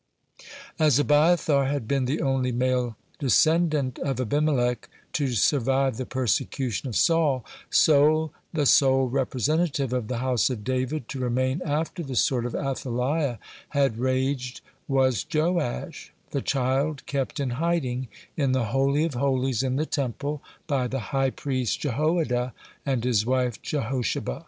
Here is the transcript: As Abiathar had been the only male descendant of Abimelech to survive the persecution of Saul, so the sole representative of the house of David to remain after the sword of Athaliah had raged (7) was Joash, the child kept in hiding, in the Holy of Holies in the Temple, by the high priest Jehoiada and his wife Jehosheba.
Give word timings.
As 0.79 0.97
Abiathar 0.97 1.65
had 1.65 1.87
been 1.87 2.05
the 2.05 2.23
only 2.23 2.51
male 2.51 2.97
descendant 3.19 3.99
of 3.99 4.19
Abimelech 4.19 4.89
to 5.13 5.33
survive 5.33 5.97
the 5.97 6.07
persecution 6.07 6.89
of 6.89 6.95
Saul, 6.95 7.45
so 7.69 8.31
the 8.51 8.65
sole 8.65 9.07
representative 9.09 9.93
of 9.93 10.07
the 10.07 10.17
house 10.17 10.49
of 10.49 10.63
David 10.63 11.07
to 11.09 11.19
remain 11.19 11.61
after 11.63 12.01
the 12.01 12.15
sword 12.15 12.45
of 12.47 12.55
Athaliah 12.55 13.37
had 13.77 13.99
raged 13.99 14.61
(7) 14.65 14.73
was 14.97 15.23
Joash, 15.31 16.11
the 16.31 16.41
child 16.41 17.05
kept 17.05 17.39
in 17.39 17.51
hiding, 17.61 18.07
in 18.35 18.53
the 18.53 18.65
Holy 18.73 19.03
of 19.03 19.13
Holies 19.13 19.61
in 19.61 19.75
the 19.75 19.85
Temple, 19.85 20.41
by 20.65 20.87
the 20.87 21.11
high 21.13 21.29
priest 21.29 21.79
Jehoiada 21.79 22.55
and 22.87 23.03
his 23.03 23.23
wife 23.23 23.61
Jehosheba. 23.61 24.39